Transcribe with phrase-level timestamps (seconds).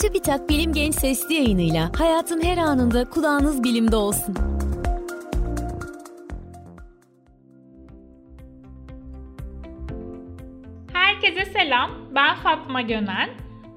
[0.00, 4.34] TÜBİTAK Bilim Genç Sesli yayınıyla hayatın her anında kulağınız bilimde olsun.
[10.92, 13.30] Herkese selam, ben Fatma Gönen.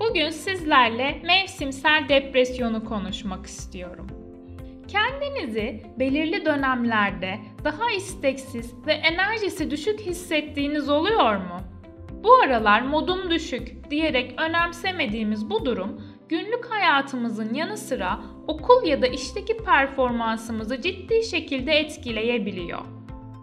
[0.00, 4.06] Bugün sizlerle mevsimsel depresyonu konuşmak istiyorum.
[4.88, 11.60] Kendinizi belirli dönemlerde daha isteksiz ve enerjisi düşük hissettiğiniz oluyor mu?
[12.24, 19.06] Bu aralar modum düşük diyerek önemsemediğimiz bu durum günlük hayatımızın yanı sıra okul ya da
[19.06, 22.80] işteki performansımızı ciddi şekilde etkileyebiliyor.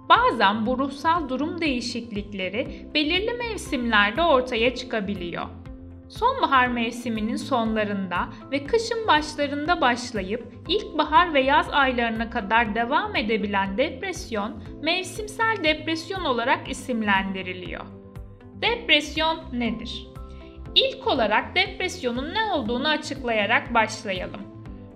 [0.09, 5.45] Bazen bu ruhsal durum değişiklikleri belirli mevsimlerde ortaya çıkabiliyor.
[6.09, 14.64] Sonbahar mevsiminin sonlarında ve kışın başlarında başlayıp ilkbahar ve yaz aylarına kadar devam edebilen depresyon
[14.81, 18.03] mevsimsel depresyon olarak isimlendiriliyor.
[18.63, 20.08] Depresyon nedir?
[20.76, 24.42] İlk olarak depresyonun ne olduğunu açıklayarak başlayalım.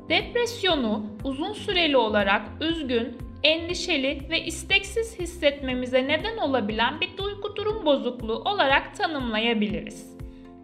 [0.10, 8.36] Depresyonu uzun süreli olarak üzgün, endişeli ve isteksiz hissetmemize neden olabilen bir duygu durum bozukluğu
[8.36, 10.18] olarak tanımlayabiliriz.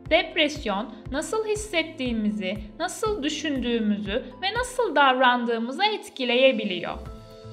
[0.09, 6.97] Depresyon nasıl hissettiğimizi, nasıl düşündüğümüzü ve nasıl davrandığımızı etkileyebiliyor.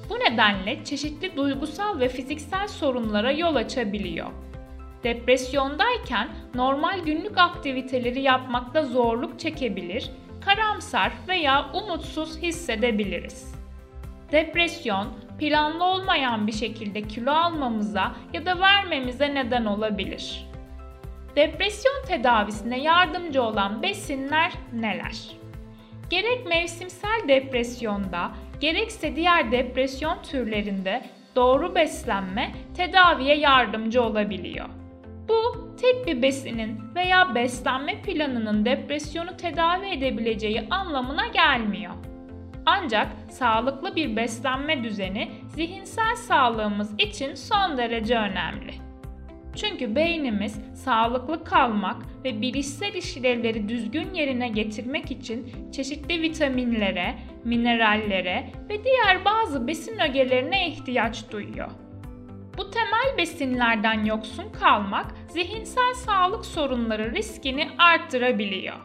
[0.09, 4.27] Bu nedenle çeşitli duygusal ve fiziksel sorunlara yol açabiliyor.
[5.03, 10.11] Depresyondayken normal günlük aktiviteleri yapmakta zorluk çekebilir,
[10.45, 13.55] karamsar veya umutsuz hissedebiliriz.
[14.31, 15.07] Depresyon,
[15.39, 20.47] planlı olmayan bir şekilde kilo almamıza ya da vermemize neden olabilir.
[21.35, 25.17] Depresyon tedavisine yardımcı olan besinler neler?
[26.09, 31.01] Gerek mevsimsel depresyonda, gerekse diğer depresyon türlerinde
[31.35, 34.80] doğru beslenme tedaviye yardımcı olabiliyor.
[35.29, 41.93] Bu tek bir besinin veya beslenme planının depresyonu tedavi edebileceği anlamına gelmiyor.
[42.65, 48.73] Ancak sağlıklı bir beslenme düzeni zihinsel sağlığımız için son derece önemli.
[49.55, 57.15] Çünkü beynimiz sağlıklı kalmak ve bilişsel işlevleri düzgün yerine getirmek için çeşitli vitaminlere,
[57.45, 61.71] minerallere ve diğer bazı besin ögelerine ihtiyaç duyuyor.
[62.57, 68.75] Bu temel besinlerden yoksun kalmak zihinsel sağlık sorunları riskini arttırabiliyor.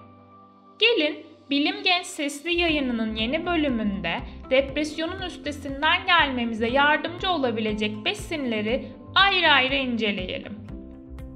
[0.79, 9.75] Gelin Bilim Genç Sesli yayınının yeni bölümünde depresyonun üstesinden gelmemize yardımcı olabilecek besinleri ayrı ayrı
[9.75, 10.59] inceleyelim.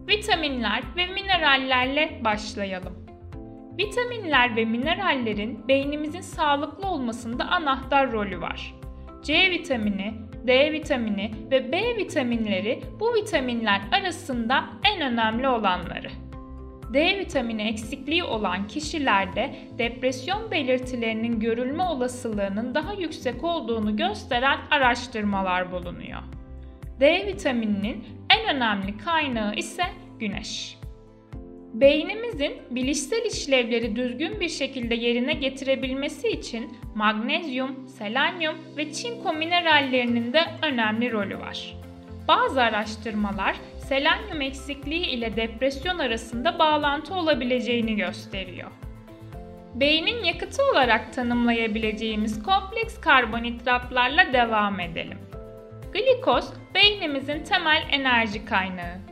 [0.08, 3.06] Vitaminler ve minerallerle başlayalım.
[3.78, 8.74] Vitaminler ve minerallerin beynimizin sağlıklı olmasında anahtar rolü var.
[9.22, 10.14] C vitamini,
[10.46, 14.64] D vitamini ve B vitaminleri bu vitaminler arasında
[14.94, 16.08] en önemli olanları.
[16.94, 26.20] D vitamini eksikliği olan kişilerde depresyon belirtilerinin görülme olasılığının daha yüksek olduğunu gösteren araştırmalar bulunuyor.
[27.00, 29.84] D vitamininin en önemli kaynağı ise
[30.18, 30.79] güneş.
[31.72, 40.40] Beynimizin bilişsel işlevleri düzgün bir şekilde yerine getirebilmesi için magnezyum, selenyum ve çinko minerallerinin de
[40.62, 41.76] önemli rolü var.
[42.28, 43.56] Bazı araştırmalar
[43.88, 48.70] selenyum eksikliği ile depresyon arasında bağlantı olabileceğini gösteriyor.
[49.74, 55.18] Beynin yakıtı olarak tanımlayabileceğimiz kompleks karbonhidratlarla devam edelim.
[55.92, 59.09] Glikoz beynimizin temel enerji kaynağı.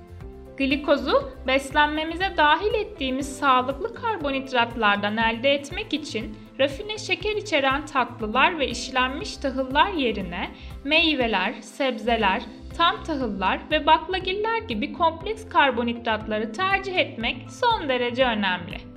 [0.58, 9.36] Glikozu beslenmemize dahil ettiğimiz sağlıklı karbonhidratlardan elde etmek için rafine şeker içeren tatlılar ve işlenmiş
[9.36, 10.50] tahıllar yerine
[10.84, 12.42] meyveler, sebzeler,
[12.76, 18.88] tam tahıllar ve baklagiller gibi kompleks karbonhidratları tercih etmek son derece önemli.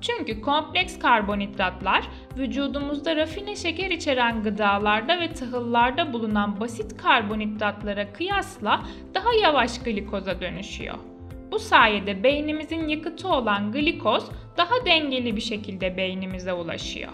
[0.00, 8.82] Çünkü kompleks karbonhidratlar vücudumuzda rafine şeker içeren gıdalarda ve tahıllarda bulunan basit karbonhidratlara kıyasla
[9.14, 10.98] daha yavaş glikoza dönüşüyor.
[11.52, 17.12] Bu sayede beynimizin yakıtı olan glikoz daha dengeli bir şekilde beynimize ulaşıyor.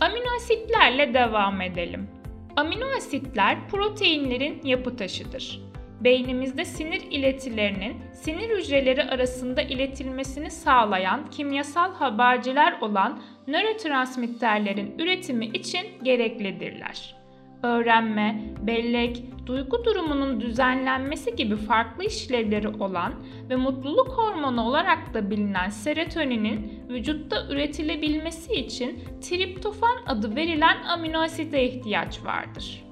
[0.00, 2.08] Amino asitlerle devam edelim.
[2.56, 5.71] Amino asitler proteinlerin yapı taşıdır.
[6.04, 17.14] Beynimizde sinir iletilerinin sinir hücreleri arasında iletilmesini sağlayan kimyasal haberciler olan nörotransmitterlerin üretimi için gereklidirler.
[17.62, 23.14] Öğrenme, bellek, duygu durumunun düzenlenmesi gibi farklı işlevleri olan
[23.50, 32.24] ve mutluluk hormonu olarak da bilinen serotoninin vücutta üretilebilmesi için triptofan adı verilen amino ihtiyaç
[32.24, 32.91] vardır.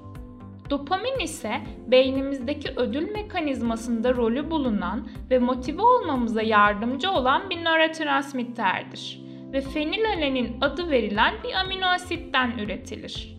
[0.71, 9.21] Dopamin ise beynimizdeki ödül mekanizmasında rolü bulunan ve motive olmamıza yardımcı olan bir nörotransmitterdir.
[9.53, 13.37] ve fenilalanin adı verilen bir amino asitten üretilir.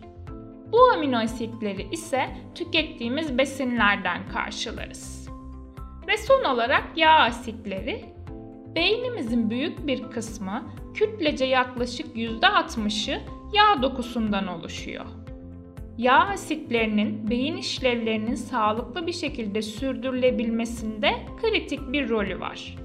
[0.71, 5.29] Bu amino asitleri ise tükettiğimiz besinlerden karşılarız.
[6.07, 8.05] Ve son olarak yağ asitleri.
[8.75, 10.63] Beynimizin büyük bir kısmı
[10.93, 13.21] kütlece yaklaşık %60'ı
[13.53, 15.22] yağ dokusundan oluşuyor.
[15.97, 22.75] Yağ asitlerinin beyin işlevlerinin sağlıklı bir şekilde sürdürülebilmesinde kritik bir rolü var.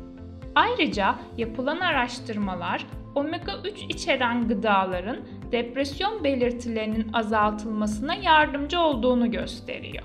[0.55, 5.17] Ayrıca yapılan araştırmalar omega 3 içeren gıdaların
[5.53, 10.05] depresyon belirtilerinin azaltılmasına yardımcı olduğunu gösteriyor.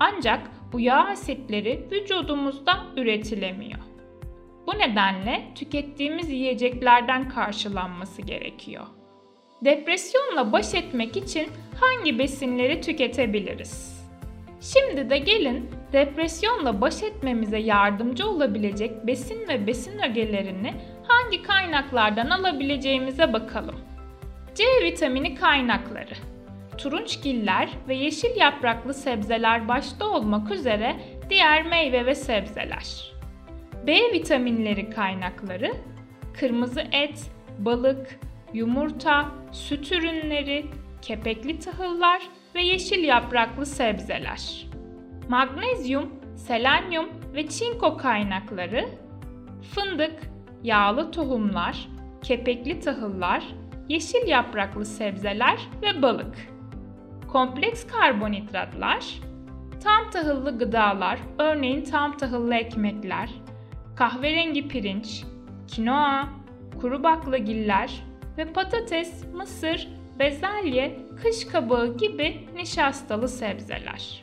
[0.00, 3.78] Ancak bu yağ asitleri vücudumuzda üretilemiyor.
[4.66, 8.86] Bu nedenle tükettiğimiz yiyeceklerden karşılanması gerekiyor.
[9.64, 11.48] Depresyonla baş etmek için
[11.80, 14.04] hangi besinleri tüketebiliriz?
[14.60, 20.74] Şimdi de gelin depresyonla baş etmemize yardımcı olabilecek besin ve besin ögelerini
[21.08, 23.76] hangi kaynaklardan alabileceğimize bakalım.
[24.54, 26.14] C vitamini kaynakları
[26.78, 30.96] turunçgiller ve yeşil yapraklı sebzeler başta olmak üzere
[31.30, 33.12] diğer meyve ve sebzeler.
[33.86, 35.72] B vitaminleri kaynakları
[36.40, 38.18] kırmızı et, balık,
[38.54, 40.66] yumurta, süt ürünleri,
[41.02, 42.22] kepekli tahıllar
[42.54, 44.66] ve yeşil yapraklı sebzeler.
[45.28, 48.88] Magnezyum, selenyum ve çinko kaynakları
[49.74, 50.30] fındık,
[50.62, 51.88] yağlı tohumlar,
[52.22, 53.44] kepekli tahıllar,
[53.88, 56.36] yeşil yapraklı sebzeler ve balık.
[57.28, 59.20] Kompleks karbonhidratlar,
[59.84, 63.30] tam tahıllı gıdalar, örneğin tam tahıllı ekmekler,
[63.96, 65.24] kahverengi pirinç,
[65.68, 66.28] kinoa,
[66.80, 68.07] kuru baklagiller
[68.38, 69.88] ve patates, mısır,
[70.18, 74.22] bezelye, kış kabağı gibi nişastalı sebzeler.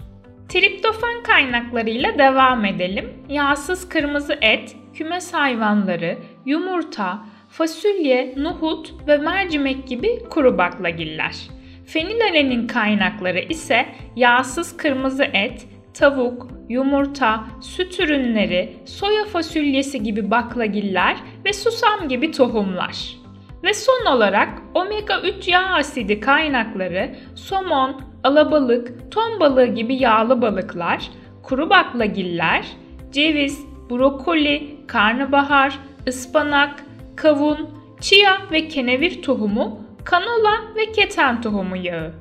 [0.50, 3.14] Triptofan kaynaklarıyla devam edelim.
[3.30, 11.36] Yağsız kırmızı et, kümes hayvanları, yumurta, fasulye, nohut ve mercimek gibi kuru baklagiller.
[11.86, 13.86] Fenilalenin kaynakları ise
[14.16, 23.25] yağsız kırmızı et, tavuk, yumurta, süt ürünleri, soya fasulyesi gibi baklagiller ve susam gibi tohumlar.
[23.63, 31.10] Ve son olarak omega 3 yağ asidi kaynakları somon, alabalık, ton balığı gibi yağlı balıklar,
[31.44, 32.68] kuru baklagiller,
[33.12, 36.84] ceviz, brokoli, karnabahar, ıspanak,
[37.16, 37.69] kavun,
[38.02, 42.13] chia ve kenevir tohumu, kanola ve keten tohumu yağı.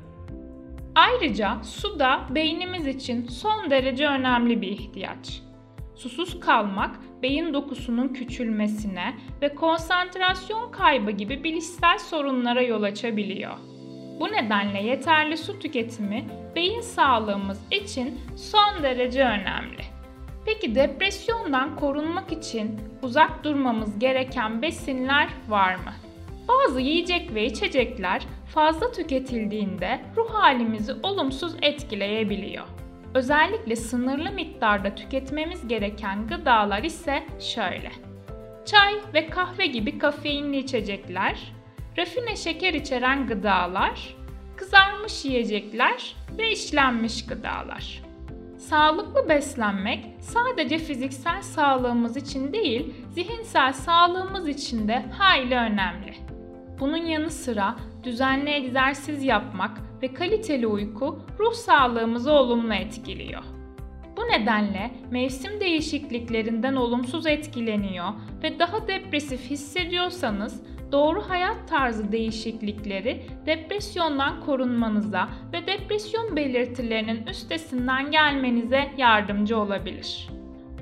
[0.94, 5.42] Ayrıca su da beynimiz için son derece önemli bir ihtiyaç.
[5.94, 13.54] Susuz kalmak beyin dokusunun küçülmesine ve konsantrasyon kaybı gibi bilişsel sorunlara yol açabiliyor.
[14.20, 16.24] Bu nedenle yeterli su tüketimi
[16.54, 19.82] beyin sağlığımız için son derece önemli.
[20.46, 25.92] Peki depresyondan korunmak için uzak durmamız gereken besinler var mı?
[26.48, 28.22] Bazı yiyecek ve içecekler
[28.54, 32.83] fazla tüketildiğinde ruh halimizi olumsuz etkileyebiliyor.
[33.14, 37.92] Özellikle sınırlı miktarda tüketmemiz gereken gıdalar ise şöyle.
[38.64, 41.52] Çay ve kahve gibi kafeinli içecekler,
[41.98, 44.16] rafine şeker içeren gıdalar,
[44.56, 48.02] kızarmış yiyecekler ve işlenmiş gıdalar.
[48.58, 56.14] Sağlıklı beslenmek sadece fiziksel sağlığımız için değil, zihinsel sağlığımız için de hayli önemli.
[56.80, 63.42] Bunun yanı sıra düzenli egzersiz yapmak ve kaliteli uyku ruh sağlığımızı olumlu etkiliyor.
[64.16, 68.08] Bu nedenle mevsim değişikliklerinden olumsuz etkileniyor
[68.42, 78.90] ve daha depresif hissediyorsanız doğru hayat tarzı değişiklikleri depresyondan korunmanıza ve depresyon belirtilerinin üstesinden gelmenize
[78.96, 80.28] yardımcı olabilir.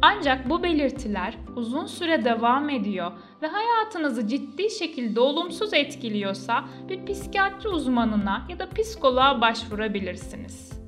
[0.02, 7.68] Ancak bu belirtiler uzun süre devam ediyor ve hayatınızı ciddi şekilde olumsuz etkiliyorsa bir psikiyatri
[7.68, 10.82] uzmanına ya da psikoloğa başvurabilirsiniz.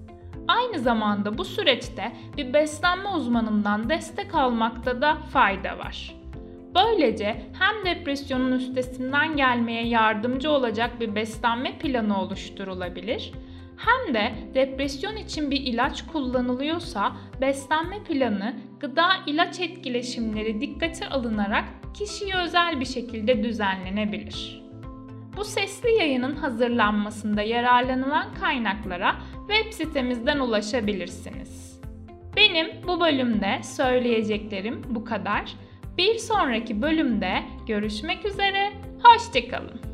[0.49, 6.15] Aynı zamanda bu süreçte bir beslenme uzmanından destek almakta da fayda var.
[6.75, 13.33] Böylece hem depresyonun üstesinden gelmeye yardımcı olacak bir beslenme planı oluşturulabilir
[13.77, 21.65] hem de depresyon için bir ilaç kullanılıyorsa beslenme planı gıda ilaç etkileşimleri dikkate alınarak
[21.95, 24.65] kişiye özel bir şekilde düzenlenebilir.
[25.37, 29.17] Bu sesli yayının hazırlanmasında yararlanılan kaynaklara
[29.49, 31.81] web sitemizden ulaşabilirsiniz.
[32.37, 35.55] Benim bu bölümde söyleyeceklerim bu kadar.
[35.99, 39.94] Bir sonraki bölümde görüşmek üzere, hoşçakalın.